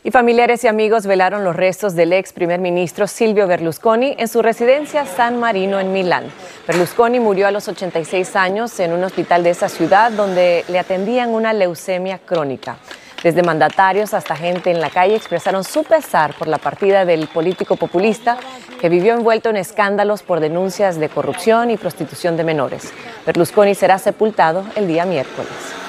Y 0.02 0.10
familiares 0.10 0.64
y 0.64 0.68
amigos 0.68 1.04
velaron 1.04 1.44
los 1.44 1.54
restos 1.54 1.94
del 1.94 2.14
ex 2.14 2.32
primer 2.32 2.58
ministro 2.58 3.06
Silvio 3.06 3.46
Berlusconi 3.46 4.14
en 4.18 4.28
su 4.28 4.40
residencia 4.40 5.04
San 5.04 5.38
Marino 5.38 5.78
en 5.78 5.92
Milán. 5.92 6.24
Berlusconi 6.66 7.20
murió 7.20 7.46
a 7.46 7.50
los 7.50 7.68
86 7.68 8.34
años 8.34 8.80
en 8.80 8.94
un 8.94 9.04
hospital 9.04 9.42
de 9.42 9.50
esa 9.50 9.68
ciudad 9.68 10.10
donde 10.10 10.64
le 10.68 10.78
atendían 10.78 11.28
una 11.28 11.52
leucemia 11.52 12.18
crónica. 12.18 12.78
Desde 13.22 13.42
mandatarios 13.42 14.14
hasta 14.14 14.34
gente 14.34 14.70
en 14.70 14.80
la 14.80 14.88
calle 14.88 15.16
expresaron 15.16 15.64
su 15.64 15.84
pesar 15.84 16.32
por 16.32 16.48
la 16.48 16.56
partida 16.56 17.04
del 17.04 17.28
político 17.28 17.76
populista 17.76 18.38
que 18.80 18.88
vivió 18.88 19.12
envuelto 19.12 19.50
en 19.50 19.58
escándalos 19.58 20.22
por 20.22 20.40
denuncias 20.40 20.98
de 20.98 21.10
corrupción 21.10 21.70
y 21.70 21.76
prostitución 21.76 22.38
de 22.38 22.44
menores. 22.44 22.90
Berlusconi 23.26 23.74
será 23.74 23.98
sepultado 23.98 24.64
el 24.76 24.88
día 24.88 25.04
miércoles. 25.04 25.79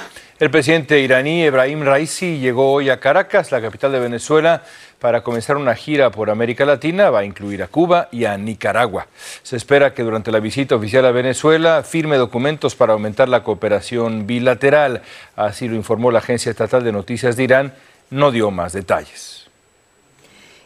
El 0.42 0.50
presidente 0.50 1.00
iraní 1.00 1.44
Ebrahim 1.44 1.84
Raisi 1.84 2.40
llegó 2.40 2.72
hoy 2.72 2.90
a 2.90 3.00
Caracas, 3.00 3.52
la 3.52 3.62
capital 3.62 3.92
de 3.92 4.00
Venezuela, 4.00 4.64
para 4.98 5.22
comenzar 5.22 5.56
una 5.56 5.76
gira 5.76 6.10
por 6.10 6.32
América 6.32 6.66
Latina. 6.66 7.12
Va 7.12 7.20
a 7.20 7.26
incluir 7.26 7.62
a 7.62 7.68
Cuba 7.68 8.10
y 8.12 8.26
a 8.26 8.36
Nicaragua. 8.40 9.06
Se 9.44 9.56
espera 9.56 9.94
que 9.94 10.02
durante 10.02 10.32
la 10.32 10.40
visita 10.40 10.74
oficial 10.74 11.06
a 11.06 11.12
Venezuela 11.12 11.84
firme 11.84 12.18
documentos 12.18 12.74
para 12.74 12.94
aumentar 12.94 13.30
la 13.30 13.44
cooperación 13.44 14.26
bilateral. 14.26 15.04
Así 15.36 15.68
lo 15.68 15.76
informó 15.76 16.10
la 16.10 16.18
Agencia 16.18 16.50
Estatal 16.50 16.84
de 16.84 16.92
Noticias 16.92 17.36
de 17.36 17.44
Irán. 17.44 17.74
No 18.10 18.32
dio 18.32 18.50
más 18.50 18.74
detalles. 18.74 19.41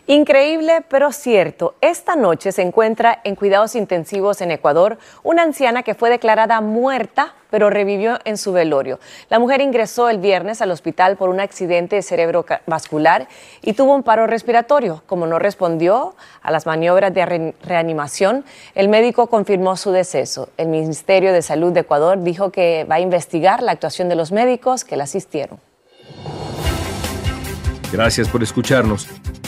Increíble, 0.07 0.85
pero 0.87 1.11
cierto. 1.11 1.73
Esta 1.81 2.15
noche 2.15 2.51
se 2.51 2.61
encuentra 2.61 3.21
en 3.23 3.35
cuidados 3.35 3.75
intensivos 3.75 4.39
en 4.41 4.51
Ecuador 4.51 4.99
una 5.23 5.41
anciana 5.41 5.81
que 5.81 5.95
fue 5.95 6.11
declarada 6.11 6.61
muerta, 6.61 7.33
pero 7.49 7.71
revivió 7.71 8.19
en 8.23 8.37
su 8.37 8.51
velorio. 8.51 8.99
La 9.29 9.39
mujer 9.39 9.61
ingresó 9.61 10.07
el 10.09 10.19
viernes 10.19 10.61
al 10.61 10.69
hospital 10.69 11.17
por 11.17 11.29
un 11.29 11.39
accidente 11.39 12.03
cerebrovascular 12.03 13.27
y 13.63 13.73
tuvo 13.73 13.95
un 13.95 14.03
paro 14.03 14.27
respiratorio. 14.27 15.01
Como 15.07 15.25
no 15.25 15.39
respondió 15.39 16.15
a 16.43 16.51
las 16.51 16.67
maniobras 16.67 17.11
de 17.11 17.55
reanimación, 17.63 18.45
el 18.75 18.89
médico 18.89 19.25
confirmó 19.25 19.75
su 19.75 19.89
deceso. 19.89 20.49
El 20.57 20.67
Ministerio 20.67 21.33
de 21.33 21.41
Salud 21.41 21.71
de 21.71 21.79
Ecuador 21.79 22.21
dijo 22.21 22.51
que 22.51 22.83
va 22.83 22.95
a 22.95 22.99
investigar 22.99 23.63
la 23.63 23.71
actuación 23.71 24.07
de 24.09 24.15
los 24.15 24.31
médicos 24.31 24.83
que 24.83 24.97
la 24.97 25.05
asistieron. 25.05 25.59
Gracias 27.91 28.29
por 28.29 28.43
escucharnos. 28.43 29.07